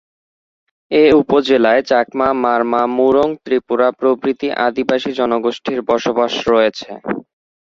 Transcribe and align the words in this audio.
এ 0.91 1.03
উপজেলায় 1.21 1.81
চাকমা, 1.83 2.27
মারমা, 2.43 2.81
মুরং, 2.97 3.29
ত্রিপুরা 3.43 3.87
প্রভৃতি 3.99 4.47
আদিবাসী 4.67 5.11
জনগোষ্ঠীর 5.19 5.79
বসবাস 5.89 6.33
রয়েছে। 6.49 6.89